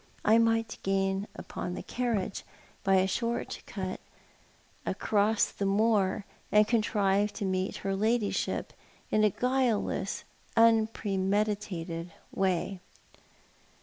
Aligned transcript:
I 0.25 0.39
might 0.39 0.79
gain 0.81 1.27
upon 1.35 1.75
the 1.75 1.83
carriage 1.83 2.43
'by 2.83 2.95
a 2.95 3.05
short 3.07 3.61
cut 3.67 3.99
across 4.83 5.51
the 5.51 5.67
moor, 5.67 6.25
and 6.51 6.67
contrive 6.67 7.31
to 7.33 7.45
meet 7.45 7.75
her 7.85 7.93
ladyshij), 7.95 8.65
in 9.11 9.23
a 9.23 9.29
guileless, 9.29 10.23
unpremeditated 10.57 12.11
way. 12.31 12.79